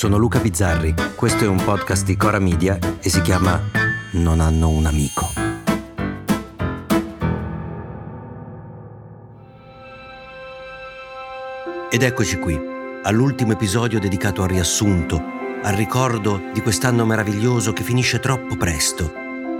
sono 0.00 0.16
Luca 0.16 0.38
Bizzarri, 0.38 0.94
questo 1.14 1.44
è 1.44 1.46
un 1.46 1.62
podcast 1.62 2.06
di 2.06 2.16
Cora 2.16 2.38
Media 2.38 2.78
e 3.02 3.10
si 3.10 3.20
chiama 3.20 3.60
Non 4.12 4.40
hanno 4.40 4.70
un 4.70 4.86
amico. 4.86 5.28
Ed 11.90 12.02
eccoci 12.02 12.38
qui, 12.38 12.58
all'ultimo 13.02 13.52
episodio 13.52 14.00
dedicato 14.00 14.42
al 14.42 14.48
riassunto, 14.48 15.22
al 15.62 15.74
ricordo 15.74 16.44
di 16.50 16.62
quest'anno 16.62 17.04
meraviglioso 17.04 17.74
che 17.74 17.82
finisce 17.82 18.20
troppo 18.20 18.56
presto. 18.56 19.12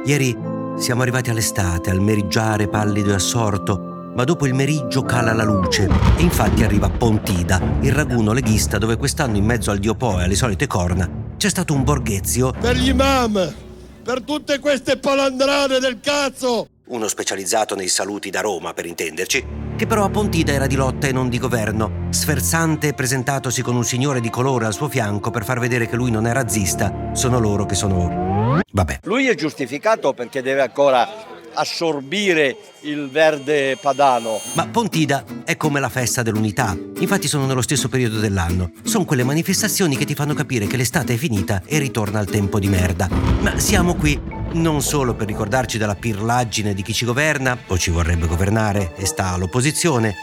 Ieri 0.06 0.34
siamo 0.78 1.02
arrivati 1.02 1.28
all'estate, 1.28 1.90
al 1.90 2.00
meriggiare 2.00 2.66
pallido 2.66 3.10
e 3.10 3.14
assorto, 3.16 3.89
ma 4.14 4.24
dopo 4.24 4.46
il 4.46 4.54
meriggio 4.54 5.02
cala 5.02 5.32
la 5.32 5.44
luce 5.44 5.88
e 6.16 6.22
infatti 6.22 6.62
arriva 6.62 6.88
Pontida, 6.88 7.60
il 7.80 7.92
raguno 7.92 8.32
leghista 8.32 8.78
dove 8.78 8.96
quest'anno 8.96 9.36
in 9.36 9.44
mezzo 9.44 9.70
al 9.70 9.78
dio 9.78 9.94
Po 9.94 10.18
e 10.18 10.24
alle 10.24 10.34
solite 10.34 10.66
corna 10.66 11.08
c'è 11.36 11.48
stato 11.48 11.72
un 11.72 11.84
borghezio 11.84 12.52
per 12.52 12.76
gli 12.76 12.88
imam, 12.88 13.54
per 14.02 14.22
tutte 14.22 14.58
queste 14.58 14.98
palandrane 14.98 15.78
del 15.78 15.98
cazzo! 16.00 16.68
Uno 16.88 17.06
specializzato 17.06 17.76
nei 17.76 17.86
saluti 17.86 18.30
da 18.30 18.40
Roma, 18.40 18.74
per 18.74 18.84
intenderci, 18.84 19.46
che 19.76 19.86
però 19.86 20.04
a 20.04 20.10
Pontida 20.10 20.52
era 20.52 20.66
di 20.66 20.74
lotta 20.74 21.06
e 21.06 21.12
non 21.12 21.28
di 21.28 21.38
governo, 21.38 22.08
sferzante 22.10 22.92
presentatosi 22.94 23.62
con 23.62 23.76
un 23.76 23.84
signore 23.84 24.20
di 24.20 24.28
colore 24.28 24.66
al 24.66 24.74
suo 24.74 24.88
fianco 24.88 25.30
per 25.30 25.44
far 25.44 25.60
vedere 25.60 25.86
che 25.86 25.94
lui 25.94 26.10
non 26.10 26.26
è 26.26 26.32
razzista, 26.32 27.12
sono 27.12 27.38
loro 27.38 27.64
che 27.64 27.76
sono... 27.76 28.60
Vabbè. 28.72 28.98
Lui 29.04 29.28
è 29.28 29.34
giustificato 29.36 30.12
perché 30.12 30.42
deve 30.42 30.62
ancora 30.62 31.08
assorbire 31.54 32.56
il 32.80 33.08
verde 33.10 33.76
padano. 33.80 34.40
Ma 34.54 34.66
Pontida 34.66 35.24
è 35.44 35.56
come 35.56 35.80
la 35.80 35.88
festa 35.88 36.22
dell'unità. 36.22 36.76
Infatti 36.98 37.28
sono 37.28 37.46
nello 37.46 37.62
stesso 37.62 37.88
periodo 37.88 38.18
dell'anno. 38.18 38.72
Sono 38.82 39.04
quelle 39.04 39.24
manifestazioni 39.24 39.96
che 39.96 40.04
ti 40.04 40.14
fanno 40.14 40.34
capire 40.34 40.66
che 40.66 40.76
l'estate 40.76 41.14
è 41.14 41.16
finita 41.16 41.62
e 41.66 41.78
ritorna 41.78 42.18
al 42.18 42.26
tempo 42.26 42.58
di 42.58 42.68
merda. 42.68 43.08
Ma 43.40 43.58
siamo 43.58 43.94
qui 43.94 44.38
non 44.52 44.82
solo 44.82 45.14
per 45.14 45.26
ricordarci 45.26 45.78
della 45.78 45.94
pirlaggine 45.94 46.74
di 46.74 46.82
chi 46.82 46.92
ci 46.92 47.04
governa 47.04 47.56
o 47.66 47.78
ci 47.78 47.90
vorrebbe 47.90 48.26
governare 48.26 48.94
e 48.96 49.06
sta 49.06 49.28
all'opposizione. 49.28 50.14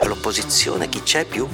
All'opposizione 0.00 0.88
chi 0.88 1.02
c'è 1.02 1.24
più? 1.24 1.48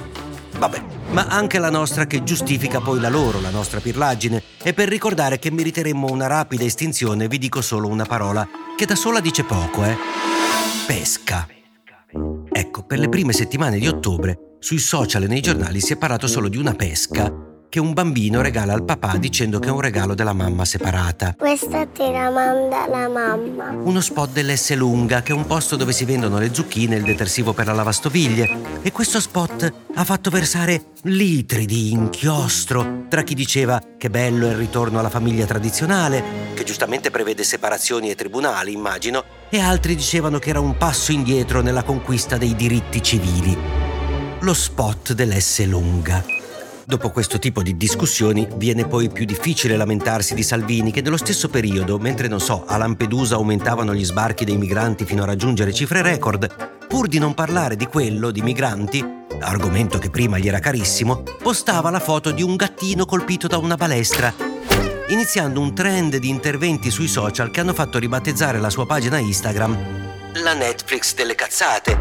Vabbè, 0.58 0.82
ma 1.12 1.26
anche 1.26 1.58
la 1.58 1.70
nostra 1.70 2.06
che 2.06 2.22
giustifica 2.22 2.80
poi 2.80 3.00
la 3.00 3.08
loro, 3.08 3.40
la 3.40 3.50
nostra 3.50 3.80
pirlaggine. 3.80 4.42
E 4.62 4.74
per 4.74 4.88
ricordare 4.88 5.38
che 5.38 5.50
meriteremmo 5.50 6.10
una 6.10 6.26
rapida 6.26 6.64
estinzione 6.64 7.28
vi 7.28 7.38
dico 7.38 7.62
solo 7.62 7.88
una 7.88 8.04
parola 8.04 8.46
che 8.80 8.86
da 8.86 8.94
sola 8.94 9.20
dice 9.20 9.44
poco, 9.44 9.84
eh. 9.84 9.94
Pesca. 10.86 11.46
Ecco, 12.50 12.82
per 12.82 12.98
le 12.98 13.10
prime 13.10 13.34
settimane 13.34 13.78
di 13.78 13.86
ottobre, 13.86 14.56
sui 14.58 14.78
social 14.78 15.24
e 15.24 15.26
nei 15.26 15.42
giornali 15.42 15.82
si 15.82 15.92
è 15.92 15.98
parlato 15.98 16.26
solo 16.26 16.48
di 16.48 16.56
una 16.56 16.72
pesca 16.72 17.49
che 17.70 17.78
un 17.80 17.92
bambino 17.92 18.42
regala 18.42 18.72
al 18.72 18.82
papà 18.82 19.16
dicendo 19.16 19.60
che 19.60 19.68
è 19.68 19.70
un 19.70 19.80
regalo 19.80 20.14
della 20.14 20.32
mamma 20.32 20.64
separata. 20.64 21.36
Questa 21.38 21.86
te 21.86 22.10
la 22.10 22.28
manda 22.28 22.88
la 22.88 23.08
mamma. 23.08 23.70
Uno 23.70 24.00
spot 24.00 24.32
dell'S 24.32 24.74
Lunga, 24.74 25.22
che 25.22 25.32
è 25.32 25.34
un 25.34 25.46
posto 25.46 25.76
dove 25.76 25.92
si 25.92 26.04
vendono 26.04 26.38
le 26.38 26.52
zucchine 26.52 26.96
e 26.96 26.98
il 26.98 27.04
detersivo 27.04 27.52
per 27.52 27.66
la 27.66 27.72
lavastoviglie. 27.72 28.80
E 28.82 28.90
questo 28.90 29.20
spot 29.20 29.72
ha 29.94 30.04
fatto 30.04 30.30
versare 30.30 30.86
litri 31.02 31.64
di 31.64 31.92
inchiostro 31.92 33.06
tra 33.08 33.22
chi 33.22 33.34
diceva 33.34 33.80
che 33.96 34.10
bello 34.10 34.48
è 34.48 34.50
il 34.50 34.56
ritorno 34.56 34.98
alla 34.98 35.08
famiglia 35.08 35.46
tradizionale, 35.46 36.22
che 36.54 36.64
giustamente 36.64 37.10
prevede 37.12 37.44
separazioni 37.44 38.10
e 38.10 38.16
tribunali, 38.16 38.72
immagino, 38.72 39.22
e 39.48 39.60
altri 39.60 39.94
dicevano 39.94 40.40
che 40.40 40.50
era 40.50 40.60
un 40.60 40.76
passo 40.76 41.12
indietro 41.12 41.60
nella 41.60 41.84
conquista 41.84 42.36
dei 42.36 42.56
diritti 42.56 43.00
civili. 43.00 43.56
Lo 44.40 44.54
spot 44.54 45.12
dell'S 45.12 45.64
Lunga. 45.66 46.39
Dopo 46.90 47.10
questo 47.10 47.38
tipo 47.38 47.62
di 47.62 47.76
discussioni 47.76 48.48
viene 48.56 48.84
poi 48.84 49.10
più 49.10 49.24
difficile 49.24 49.76
lamentarsi 49.76 50.34
di 50.34 50.42
Salvini 50.42 50.90
che 50.90 51.02
nello 51.02 51.16
stesso 51.16 51.48
periodo, 51.48 51.98
mentre 51.98 52.26
non 52.26 52.40
so, 52.40 52.64
a 52.66 52.76
Lampedusa 52.78 53.36
aumentavano 53.36 53.94
gli 53.94 54.04
sbarchi 54.04 54.44
dei 54.44 54.56
migranti 54.56 55.04
fino 55.04 55.22
a 55.22 55.26
raggiungere 55.26 55.72
cifre 55.72 56.02
record, 56.02 56.88
pur 56.88 57.06
di 57.06 57.20
non 57.20 57.32
parlare 57.32 57.76
di 57.76 57.86
quello, 57.86 58.32
di 58.32 58.42
migranti, 58.42 59.04
argomento 59.38 59.98
che 59.98 60.10
prima 60.10 60.38
gli 60.38 60.48
era 60.48 60.58
carissimo, 60.58 61.22
postava 61.40 61.90
la 61.90 62.00
foto 62.00 62.32
di 62.32 62.42
un 62.42 62.56
gattino 62.56 63.04
colpito 63.04 63.46
da 63.46 63.58
una 63.58 63.76
balestra, 63.76 64.34
iniziando 65.10 65.60
un 65.60 65.72
trend 65.72 66.16
di 66.16 66.28
interventi 66.28 66.90
sui 66.90 67.06
social 67.06 67.52
che 67.52 67.60
hanno 67.60 67.72
fatto 67.72 68.00
ribattezzare 68.00 68.58
la 68.58 68.68
sua 68.68 68.84
pagina 68.84 69.18
Instagram 69.18 69.78
la 70.42 70.54
Netflix 70.54 71.14
delle 71.14 71.36
cazzate. 71.36 71.98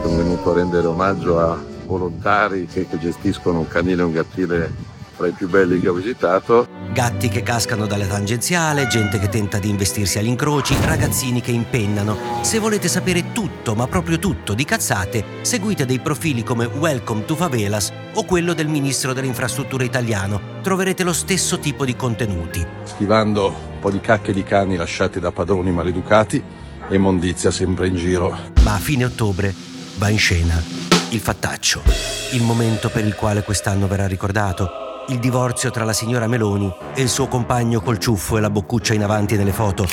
Sono 0.00 0.16
venuto 0.16 0.52
a 0.52 0.54
rendere 0.54 0.86
omaggio 0.86 1.40
a 1.40 1.76
volontari 1.88 2.66
che, 2.66 2.86
che 2.86 2.98
gestiscono 2.98 3.60
un 3.60 3.66
canile 3.66 4.02
e 4.02 4.04
un 4.04 4.12
gattile 4.12 4.96
tra 5.16 5.26
i 5.26 5.32
più 5.32 5.48
belli 5.48 5.80
che 5.80 5.88
ho 5.88 5.94
visitato. 5.94 6.68
Gatti 6.92 7.28
che 7.28 7.42
cascano 7.42 7.86
dalle 7.86 8.06
tangenziale, 8.06 8.86
gente 8.86 9.18
che 9.18 9.28
tenta 9.28 9.58
di 9.58 9.68
investirsi 9.68 10.18
agli 10.18 10.28
incroci, 10.28 10.76
ragazzini 10.84 11.40
che 11.40 11.50
impennano. 11.50 12.16
Se 12.42 12.60
volete 12.60 12.86
sapere 12.86 13.32
tutto, 13.32 13.74
ma 13.74 13.88
proprio 13.88 14.18
tutto, 14.20 14.54
di 14.54 14.64
cazzate, 14.64 15.24
seguite 15.40 15.84
dei 15.86 15.98
profili 15.98 16.44
come 16.44 16.66
Welcome 16.66 17.24
to 17.24 17.34
Favelas 17.34 17.92
o 18.14 18.24
quello 18.24 18.54
del 18.54 18.68
ministro 18.68 19.12
delle 19.12 19.26
infrastrutture 19.26 19.84
italiano. 19.84 20.40
Troverete 20.62 21.02
lo 21.02 21.12
stesso 21.12 21.58
tipo 21.58 21.84
di 21.84 21.96
contenuti. 21.96 22.64
Schivando 22.84 23.48
un 23.48 23.78
po' 23.80 23.90
di 23.90 24.00
cacche 24.00 24.32
di 24.32 24.44
cani 24.44 24.76
lasciati 24.76 25.18
da 25.18 25.32
padroni 25.32 25.72
maleducati 25.72 26.42
e 26.88 26.98
mondizia 26.98 27.50
sempre 27.50 27.88
in 27.88 27.96
giro. 27.96 28.36
Ma 28.62 28.74
a 28.74 28.78
fine 28.78 29.04
ottobre 29.04 29.52
va 29.96 30.08
in 30.08 30.18
scena 30.18 30.88
il 31.10 31.20
fattaccio, 31.20 31.82
il 32.32 32.42
momento 32.42 32.90
per 32.90 33.04
il 33.04 33.14
quale 33.14 33.42
quest'anno 33.42 33.86
verrà 33.86 34.06
ricordato, 34.06 35.04
il 35.08 35.18
divorzio 35.18 35.70
tra 35.70 35.84
la 35.84 35.94
signora 35.94 36.26
Meloni 36.26 36.70
e 36.94 37.00
il 37.00 37.08
suo 37.08 37.28
compagno 37.28 37.80
col 37.80 37.98
ciuffo 37.98 38.36
e 38.36 38.40
la 38.40 38.50
boccuccia 38.50 38.92
in 38.92 39.02
avanti 39.02 39.36
nelle 39.36 39.52
foto. 39.52 39.86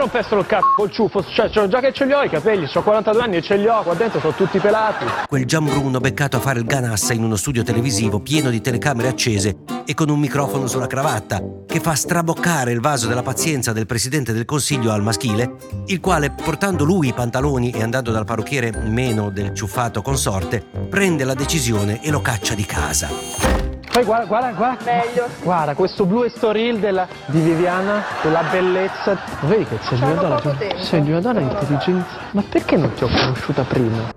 Rompessero 0.00 0.40
il 0.40 0.46
cazzo 0.46 0.72
col 0.74 0.90
ciuffo, 0.90 1.22
cioè 1.22 1.68
già 1.68 1.78
che 1.78 1.92
ce 1.92 2.06
li 2.06 2.14
ho 2.14 2.22
i 2.22 2.30
capelli, 2.30 2.66
ho 2.72 2.82
42 2.82 3.22
anni 3.22 3.36
e 3.36 3.42
ce 3.42 3.56
li 3.56 3.66
ho, 3.66 3.82
qua 3.82 3.92
dentro 3.92 4.18
sono 4.18 4.32
tutti 4.32 4.58
pelati. 4.58 5.04
Quel 5.28 5.44
Gianbruno 5.44 5.98
beccato 5.98 6.38
a 6.38 6.40
fare 6.40 6.58
il 6.58 6.64
ganassa 6.64 7.12
in 7.12 7.22
uno 7.22 7.36
studio 7.36 7.62
televisivo 7.62 8.18
pieno 8.20 8.48
di 8.48 8.62
telecamere 8.62 9.08
accese 9.08 9.58
e 9.84 9.92
con 9.92 10.08
un 10.08 10.18
microfono 10.18 10.66
sulla 10.68 10.86
cravatta, 10.86 11.42
che 11.66 11.80
fa 11.80 11.94
straboccare 11.94 12.72
il 12.72 12.80
vaso 12.80 13.08
della 13.08 13.20
pazienza 13.20 13.74
del 13.74 13.84
Presidente 13.84 14.32
del 14.32 14.46
Consiglio 14.46 14.90
al 14.90 15.02
maschile, 15.02 15.56
il 15.86 16.00
quale, 16.00 16.30
portando 16.30 16.84
lui 16.84 17.08
i 17.08 17.12
pantaloni 17.12 17.70
e 17.70 17.82
andando 17.82 18.10
dal 18.10 18.24
parrucchiere 18.24 18.72
meno 18.82 19.28
del 19.28 19.54
ciuffato 19.54 20.00
consorte, 20.00 20.64
prende 20.88 21.24
la 21.24 21.34
decisione 21.34 22.02
e 22.02 22.10
lo 22.10 22.22
caccia 22.22 22.54
di 22.54 22.64
casa. 22.64 23.59
Poi 23.90 24.04
guarda, 24.04 24.24
guarda, 24.26 24.52
guarda. 24.52 24.84
Meglio. 24.84 25.28
Guarda, 25.42 25.74
questo 25.74 26.06
blu 26.06 26.22
estoril 26.22 26.78
della, 26.78 27.08
di 27.26 27.40
Viviana, 27.40 28.04
della 28.22 28.42
bellezza. 28.42 29.18
Vedi 29.40 29.64
che 29.64 29.78
sei 29.82 29.98
di 29.98 30.04
una 30.04 30.14
donna, 30.14 30.56
sei 30.80 31.02
di 31.02 31.10
una 31.10 31.20
donna 31.20 31.40
intelligente. 31.40 32.08
Ma 32.30 32.42
perché 32.48 32.76
non 32.76 32.94
ti 32.94 33.02
ho 33.02 33.08
conosciuta 33.08 33.62
prima? 33.64 34.12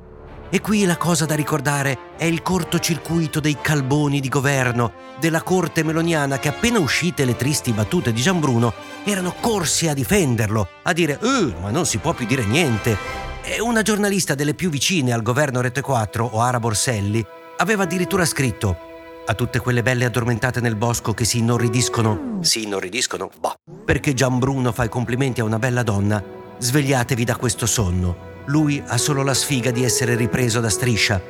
E 0.52 0.62
qui 0.62 0.86
la 0.86 0.98
cosa 0.98 1.26
da 1.26 1.34
ricordare 1.34 1.98
è 2.16 2.26
il 2.26 2.44
cortocircuito 2.44 3.40
dei 3.40 3.58
calboni 3.60 4.20
di 4.20 4.30
governo, 4.30 4.92
della 5.20 5.42
corte 5.42 5.84
meloniana 5.84 6.38
che 6.38 6.50
appena 6.50 6.78
uscite 6.78 7.26
le 7.26 7.36
tristi 7.36 7.72
battute 7.72 8.14
di 8.14 8.22
Gianbruno 8.22 8.72
erano 9.04 9.34
corsi 9.40 9.88
a 9.88 9.96
difenderlo, 9.96 10.68
a 10.84 10.94
dire 10.94 11.18
«Uh, 11.20 11.60
ma 11.60 11.72
non 11.72 11.88
si 11.88 11.98
può 11.98 12.14
più 12.14 12.28
dire 12.28 12.44
niente». 12.44 12.96
E 13.42 13.60
una 13.60 13.82
giornalista 13.82 14.36
delle 14.36 14.54
più 14.54 14.70
vicine 14.70 15.12
al 15.12 15.24
governo 15.24 15.62
Rete 15.62 15.82
4, 15.82 16.30
Oara 16.34 16.60
Borselli, 16.60 17.26
aveva 17.58 17.84
addirittura 17.84 18.24
scritto 18.24 18.92
a 19.26 19.34
tutte 19.36 19.60
quelle 19.60 19.82
belle 19.82 20.06
addormentate 20.06 20.60
nel 20.60 20.76
bosco 20.76 21.14
che 21.14 21.26
si 21.26 21.40
inorridiscono. 21.40 22.40
Si 22.42 22.64
inorridiscono? 22.64 23.30
Boh. 23.40 23.56
Perché 23.86 24.14
Gianbruno 24.14 24.72
fa 24.72 24.84
i 24.84 24.90
complimenti 24.90 25.42
a 25.42 25.46
una 25.46 25.60
bella 25.60 25.84
donna, 25.84 26.24
svegliatevi 26.58 27.24
da 27.24 27.36
questo 27.36 27.66
sonno. 27.66 28.31
Lui 28.46 28.84
ha 28.86 28.98
solo 28.98 29.24
la 29.24 29.34
sfiga 29.34 29.72
di 29.72 29.84
essere 29.84 30.16
ripreso 30.16 30.60
da 30.60 30.70
striscia. 30.70 31.22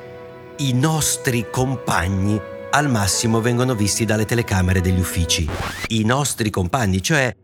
I 0.58 0.74
nostri 0.74 1.48
compagni 1.52 2.40
al 2.72 2.90
massimo 2.90 3.40
vengono 3.40 3.76
visti 3.76 4.06
dalle 4.06 4.26
telecamere 4.26 4.82
degli 4.82 5.00
uffici. 5.00 5.48
I 5.90 6.04
nostri 6.04 6.50
compagni, 6.50 7.02
cioè, 7.04 7.36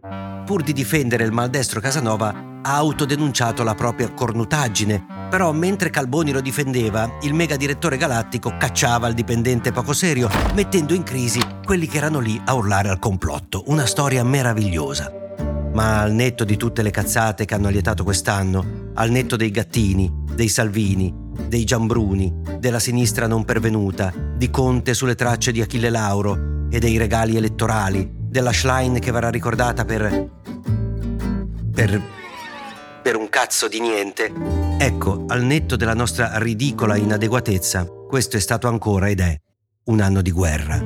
pur 0.46 0.64
di 0.64 0.74
difendere 0.74 1.24
il 1.24 1.32
maldestro 1.32 1.80
Casanova, 1.80 2.49
ha 2.62 2.76
autodenunciato 2.76 3.64
la 3.64 3.76
propria 3.76 4.12
cornutaggine, 4.12 5.06
però 5.30 5.52
mentre 5.52 5.90
Calboni 5.90 6.32
lo 6.32 6.42
difendeva, 6.42 7.18
il 7.22 7.34
mega 7.34 7.56
direttore 7.56 7.98
galattico 7.98 8.56
cacciava 8.58 9.08
il 9.08 9.14
dipendente 9.14 9.72
poco 9.72 9.94
serio, 9.94 10.30
mettendo 10.54 10.94
in 10.94 11.04
crisi 11.04 11.40
quelli 11.66 11.88
che 11.88 11.98
erano 11.98 12.20
lì 12.20 12.40
a 12.46 12.54
urlare 12.54 12.90
al 12.90 13.00
complotto. 13.00 13.64
Una 13.68 13.86
storia 13.86 14.24
meravigliosa. 14.24 15.12
Ma 15.74 16.02
al 16.02 16.14
netto 16.14 16.44
di 16.44 16.58
tutte 16.58 16.82
le 16.82 16.92
cazzate 16.92 17.46
che 17.46 17.54
hanno 17.54 17.68
allietato 17.68 18.04
quest'anno, 18.04 18.92
al 18.96 19.12
netto 19.12 19.36
dei 19.36 19.52
gattini, 19.52 20.12
dei 20.34 20.50
Salvini, 20.50 21.14
dei 21.48 21.64
Giambruni, 21.64 22.42
della 22.60 22.80
sinistra 22.80 23.28
non 23.28 23.46
pervenuta, 23.46 24.12
di 24.36 24.50
Conte 24.50 24.94
sulle 24.94 25.16
tracce 25.16 25.52
di 25.52 25.62
Achille 25.62 25.90
Lauro 25.90 26.68
e 26.70 26.80
dei 26.80 26.98
regali 26.98 27.38
elettorali, 27.38 28.10
della 28.20 28.52
Schlein 28.52 29.00
che 29.00 29.12
verrà 29.12 29.30
ricordata 29.30 29.86
per... 29.86 30.30
per 31.72 32.18
per 33.02 33.16
un 33.16 33.30
cazzo 33.30 33.68
di 33.68 33.80
niente. 33.80 34.32
Ecco, 34.78 35.26
al 35.28 35.44
netto 35.44 35.76
della 35.76 35.94
nostra 35.94 36.38
ridicola 36.38 36.96
inadeguatezza, 36.96 37.86
questo 38.08 38.38
è 38.38 38.40
stato 38.40 38.68
ancora 38.68 39.10
ed 39.10 39.20
è 39.20 39.38
un 39.86 40.02
anno 40.02 40.22
di 40.22 40.32
guerra. 40.32 40.84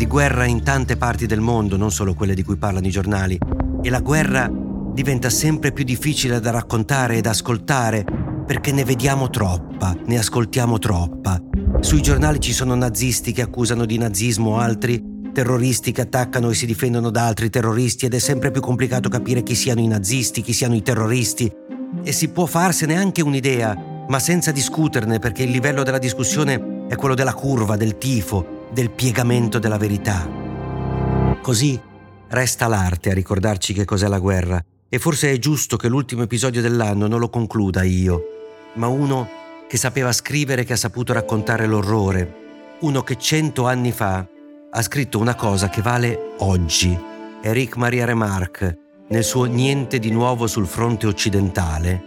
di 0.00 0.06
guerra 0.06 0.46
in 0.46 0.62
tante 0.62 0.96
parti 0.96 1.26
del 1.26 1.40
mondo, 1.40 1.76
non 1.76 1.90
solo 1.92 2.14
quelle 2.14 2.32
di 2.32 2.42
cui 2.42 2.56
parlano 2.56 2.86
i 2.86 2.90
giornali, 2.90 3.38
e 3.82 3.90
la 3.90 4.00
guerra 4.00 4.50
diventa 4.50 5.28
sempre 5.28 5.72
più 5.72 5.84
difficile 5.84 6.40
da 6.40 6.50
raccontare 6.50 7.18
e 7.18 7.20
da 7.20 7.30
ascoltare 7.30 8.04
perché 8.46 8.72
ne 8.72 8.82
vediamo 8.82 9.28
troppa, 9.28 9.94
ne 10.06 10.18
ascoltiamo 10.18 10.78
troppa. 10.78 11.38
Sui 11.80 12.00
giornali 12.00 12.40
ci 12.40 12.52
sono 12.52 12.74
nazisti 12.74 13.32
che 13.32 13.42
accusano 13.42 13.84
di 13.84 13.98
nazismo 13.98 14.58
altri, 14.58 15.09
terroristi 15.32 15.92
che 15.92 16.02
attaccano 16.02 16.50
e 16.50 16.54
si 16.54 16.66
difendono 16.66 17.10
da 17.10 17.26
altri 17.26 17.50
terroristi 17.50 18.06
ed 18.06 18.14
è 18.14 18.18
sempre 18.18 18.50
più 18.50 18.60
complicato 18.60 19.08
capire 19.08 19.42
chi 19.42 19.54
siano 19.54 19.80
i 19.80 19.86
nazisti, 19.86 20.42
chi 20.42 20.52
siano 20.52 20.74
i 20.74 20.82
terroristi. 20.82 21.50
E 22.02 22.12
si 22.12 22.28
può 22.28 22.46
farsene 22.46 22.96
anche 22.96 23.22
un'idea, 23.22 23.76
ma 24.08 24.18
senza 24.18 24.50
discuterne 24.50 25.18
perché 25.18 25.42
il 25.42 25.50
livello 25.50 25.82
della 25.82 25.98
discussione 25.98 26.86
è 26.88 26.96
quello 26.96 27.14
della 27.14 27.34
curva, 27.34 27.76
del 27.76 27.98
tifo, 27.98 28.68
del 28.72 28.90
piegamento 28.90 29.58
della 29.58 29.78
verità. 29.78 30.28
Così 31.40 31.80
resta 32.28 32.66
l'arte 32.68 33.10
a 33.10 33.14
ricordarci 33.14 33.72
che 33.72 33.84
cos'è 33.84 34.06
la 34.06 34.18
guerra 34.18 34.62
e 34.88 34.98
forse 34.98 35.32
è 35.32 35.38
giusto 35.38 35.76
che 35.76 35.88
l'ultimo 35.88 36.22
episodio 36.22 36.60
dell'anno 36.60 37.06
non 37.06 37.20
lo 37.20 37.28
concluda 37.28 37.82
io, 37.82 38.22
ma 38.74 38.88
uno 38.88 39.28
che 39.68 39.76
sapeva 39.76 40.10
scrivere, 40.12 40.64
che 40.64 40.72
ha 40.72 40.76
saputo 40.76 41.12
raccontare 41.12 41.66
l'orrore, 41.66 42.34
uno 42.80 43.02
che 43.02 43.16
cento 43.16 43.66
anni 43.66 43.92
fa 43.92 44.26
ha 44.70 44.82
scritto 44.82 45.18
una 45.18 45.34
cosa 45.34 45.68
che 45.68 45.82
vale 45.82 46.34
oggi. 46.38 46.98
Eric 47.42 47.76
Maria 47.76 48.04
Remarque, 48.04 48.78
nel 49.08 49.24
suo 49.24 49.44
Niente 49.44 49.98
di 49.98 50.10
nuovo 50.10 50.46
sul 50.46 50.66
fronte 50.66 51.06
occidentale, 51.06 52.02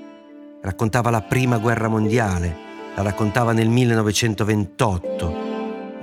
raccontava 0.61 1.09
la 1.09 1.21
prima 1.21 1.57
guerra 1.57 1.87
mondiale, 1.87 2.55
la 2.95 3.01
raccontava 3.01 3.51
nel 3.53 3.69
1928 3.69 5.53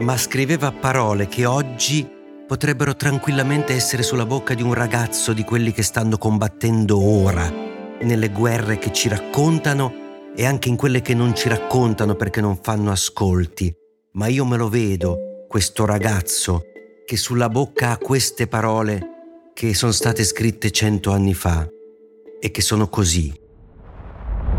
ma 0.01 0.17
scriveva 0.17 0.73
parole 0.73 1.29
che 1.29 1.45
oggi 1.45 2.09
potrebbero 2.47 2.97
tranquillamente 2.97 3.75
essere 3.75 4.03
sulla 4.03 4.25
bocca 4.27 4.55
di 4.55 4.63
un 4.63 4.73
ragazzo 4.73 5.33
di 5.33 5.45
quelli 5.45 5.73
che 5.73 5.83
stanno 5.83 6.17
combattendo 6.17 7.01
ora, 7.01 7.49
nelle 8.01 8.31
guerre 8.31 8.79
che 8.79 8.93
ci 8.93 9.09
raccontano 9.09 9.93
e 10.35 10.47
anche 10.47 10.69
in 10.69 10.77
quelle 10.77 11.03
che 11.03 11.15
non 11.15 11.35
ci 11.35 11.49
raccontano 11.49 12.15
perché 12.15 12.41
non 12.41 12.59
fanno 12.61 12.91
ascolti. 12.91 13.73
Ma 14.13 14.27
io 14.27 14.45
me 14.45 14.57
lo 14.57 14.69
vedo, 14.69 15.30
questo 15.51 15.85
ragazzo, 15.85 16.63
che 17.05 17.17
sulla 17.17 17.49
bocca 17.49 17.91
ha 17.91 17.99
queste 17.99 18.47
parole 18.47 19.01
che 19.53 19.75
sono 19.75 19.91
state 19.91 20.23
scritte 20.23 20.71
cento 20.71 21.11
anni 21.11 21.35
fa 21.35 21.69
e 22.39 22.51
che 22.53 22.63
sono 22.63 22.89
così. 22.89 23.35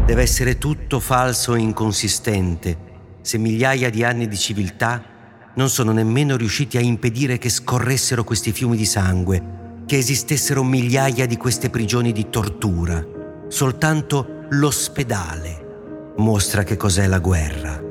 Deve 0.05 0.21
essere 0.21 0.57
tutto 0.57 0.99
falso 0.99 1.55
e 1.55 1.61
inconsistente 1.61 2.77
se 3.21 3.37
migliaia 3.37 3.89
di 3.89 4.03
anni 4.03 4.27
di 4.27 4.35
civiltà 4.35 5.01
non 5.55 5.69
sono 5.69 5.93
nemmeno 5.93 6.35
riusciti 6.35 6.75
a 6.75 6.81
impedire 6.81 7.37
che 7.37 7.47
scorressero 7.47 8.25
questi 8.25 8.51
fiumi 8.51 8.75
di 8.75 8.85
sangue, 8.85 9.83
che 9.85 9.95
esistessero 9.95 10.61
migliaia 10.61 11.25
di 11.25 11.37
queste 11.37 11.69
prigioni 11.69 12.11
di 12.11 12.29
tortura. 12.29 13.01
Soltanto 13.47 14.45
l'ospedale 14.49 16.13
mostra 16.17 16.63
che 16.63 16.75
cos'è 16.75 17.07
la 17.07 17.19
guerra. 17.19 17.81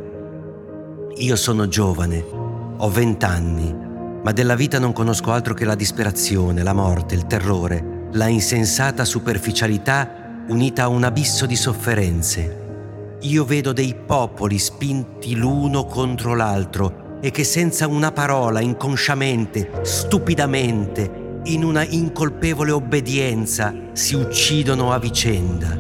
Io 1.17 1.37
sono 1.37 1.67
giovane, 1.67 2.50
ho 2.83 2.89
vent'anni, 2.89 3.77
ma 4.23 4.33
della 4.33 4.55
vita 4.55 4.79
non 4.79 4.95
conosco 4.95 5.33
altro 5.33 5.53
che 5.53 5.67
la 5.67 5.75
disperazione, 5.75 6.63
la 6.63 6.73
morte, 6.73 7.15
il 7.15 7.27
terrore, 7.27 8.09
la 8.13 8.27
insensata 8.29 9.05
superficialità 9.05 10.45
unita 10.49 10.85
a 10.85 10.89
un 10.89 11.05
abisso 11.05 11.45
di 11.45 11.57
sofferenze. 11.57 13.19
Io 13.21 13.45
vedo 13.45 13.75
dei 13.75 13.95
popoli 13.95 14.59
spinti 14.59 15.37
l'uno 15.37 15.85
contro 15.85 16.35
l'altro 16.35 17.19
e 17.21 17.31
che 17.31 17.45
senza 17.45 17.87
una 17.87 18.13
parola, 18.13 18.61
inconsciamente, 18.61 19.81
stupidamente, 19.83 21.41
in 21.45 21.65
una 21.65 21.85
incolpevole 21.85 22.71
obbedienza, 22.71 23.75
si 23.93 24.15
uccidono 24.15 24.93
a 24.93 24.99
vicenda. 24.99 25.79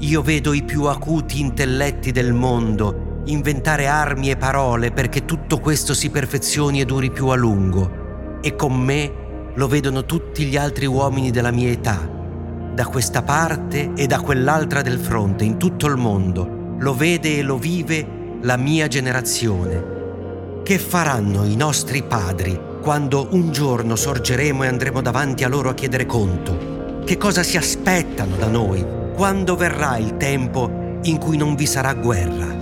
Io 0.00 0.20
vedo 0.20 0.52
i 0.52 0.64
più 0.64 0.86
acuti 0.86 1.38
intelletti 1.38 2.10
del 2.10 2.32
mondo 2.32 3.09
inventare 3.24 3.86
armi 3.86 4.30
e 4.30 4.36
parole 4.36 4.90
perché 4.90 5.24
tutto 5.24 5.58
questo 5.58 5.94
si 5.94 6.10
perfezioni 6.10 6.80
e 6.80 6.84
duri 6.84 7.10
più 7.10 7.28
a 7.28 7.36
lungo. 7.36 8.38
E 8.40 8.56
con 8.56 8.74
me 8.74 9.12
lo 9.54 9.68
vedono 9.68 10.04
tutti 10.04 10.44
gli 10.44 10.56
altri 10.56 10.86
uomini 10.86 11.30
della 11.30 11.50
mia 11.50 11.70
età, 11.70 12.08
da 12.74 12.86
questa 12.86 13.22
parte 13.22 13.92
e 13.94 14.06
da 14.06 14.20
quell'altra 14.20 14.82
del 14.82 14.98
fronte, 14.98 15.44
in 15.44 15.58
tutto 15.58 15.86
il 15.86 15.96
mondo. 15.96 16.76
Lo 16.78 16.94
vede 16.94 17.38
e 17.38 17.42
lo 17.42 17.58
vive 17.58 18.38
la 18.42 18.56
mia 18.56 18.88
generazione 18.88 19.98
che 20.70 20.78
faranno 20.78 21.44
i 21.44 21.56
nostri 21.56 22.04
padri 22.04 22.56
quando 22.80 23.26
un 23.32 23.50
giorno 23.50 23.96
sorgeremo 23.96 24.62
e 24.62 24.68
andremo 24.68 25.00
davanti 25.00 25.42
a 25.42 25.48
loro 25.48 25.68
a 25.68 25.74
chiedere 25.74 26.06
conto? 26.06 27.02
Che 27.04 27.16
cosa 27.16 27.42
si 27.42 27.56
aspettano 27.56 28.36
da 28.36 28.46
noi 28.46 28.86
quando 29.16 29.56
verrà 29.56 29.96
il 29.96 30.16
tempo 30.16 30.98
in 31.02 31.18
cui 31.18 31.36
non 31.36 31.56
vi 31.56 31.66
sarà 31.66 31.92
guerra? 31.94 32.59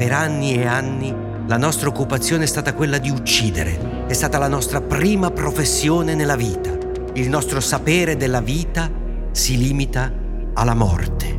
Per 0.00 0.12
anni 0.12 0.54
e 0.54 0.64
anni 0.64 1.14
la 1.46 1.58
nostra 1.58 1.90
occupazione 1.90 2.44
è 2.44 2.46
stata 2.46 2.72
quella 2.72 2.96
di 2.96 3.10
uccidere, 3.10 4.06
è 4.06 4.14
stata 4.14 4.38
la 4.38 4.48
nostra 4.48 4.80
prima 4.80 5.30
professione 5.30 6.14
nella 6.14 6.36
vita. 6.36 6.70
Il 7.12 7.28
nostro 7.28 7.60
sapere 7.60 8.16
della 8.16 8.40
vita 8.40 8.90
si 9.30 9.58
limita 9.58 10.10
alla 10.54 10.72
morte. 10.72 11.38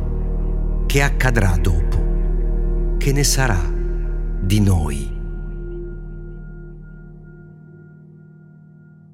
Che 0.86 1.02
accadrà 1.02 1.56
dopo? 1.56 2.94
Che 2.98 3.10
ne 3.10 3.24
sarà 3.24 3.58
di 3.58 4.60
noi? 4.60 5.10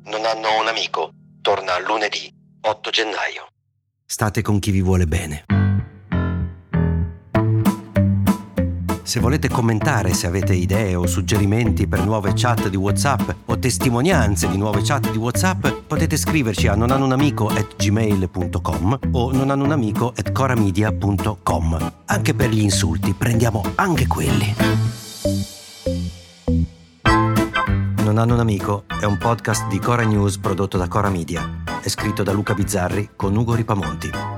hanno 0.05 0.61
un 0.61 0.69
amico. 0.69 1.13
Torna 1.41 1.79
lunedì 1.79 2.31
8 2.61 2.91
gennaio. 2.91 3.47
State 4.05 4.43
con 4.43 4.59
chi 4.59 4.73
vi 4.73 4.83
vuole 4.83 5.07
bene. 5.07 5.58
Se 9.09 9.21
volete 9.21 9.49
commentare, 9.49 10.13
se 10.13 10.27
avete 10.27 10.53
idee 10.53 10.95
o 10.95 11.07
suggerimenti 11.07 11.87
per 11.87 12.05
nuove 12.05 12.35
chat 12.35 12.69
di 12.69 12.77
WhatsApp 12.77 13.31
o 13.47 13.59
testimonianze 13.59 14.51
di 14.51 14.59
nuove 14.59 14.83
chat 14.83 15.11
di 15.11 15.17
WhatsApp, 15.17 15.67
potete 15.87 16.19
scriverci 16.19 16.67
a 16.67 16.75
nonanunamico@gmail.com 16.75 18.99
o 19.13 19.33
nonanunamico@coramedia.com. 19.33 21.93
Anche 22.05 22.35
per 22.35 22.51
gli 22.51 22.61
insulti, 22.61 23.15
prendiamo 23.15 23.63
anche 23.77 24.07
quelli. 24.07 24.55
Non 28.05 28.19
hanno 28.19 28.35
un 28.35 28.41
amico 28.41 28.85
è 29.01 29.07
un 29.07 29.17
podcast 29.17 29.69
di 29.69 29.79
Cora 29.79 30.03
News 30.03 30.37
prodotto 30.37 30.77
da 30.77 30.87
Cora 30.87 31.09
Media. 31.09 31.63
È 31.81 31.89
scritto 31.89 32.23
da 32.23 32.33
Luca 32.33 32.53
Bizzarri 32.53 33.09
con 33.17 33.35
Ugo 33.35 33.55
Ripamonti. 33.55 34.38